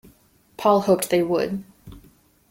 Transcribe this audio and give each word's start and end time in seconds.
Paul 0.57 0.81
hoped 0.81 1.11
they 1.11 1.21
would. 1.21 1.63